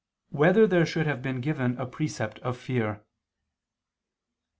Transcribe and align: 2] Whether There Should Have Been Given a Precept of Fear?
2] 0.31 0.37
Whether 0.39 0.65
There 0.65 0.83
Should 0.83 1.05
Have 1.05 1.21
Been 1.21 1.41
Given 1.41 1.77
a 1.77 1.85
Precept 1.85 2.39
of 2.39 2.57
Fear? 2.57 3.05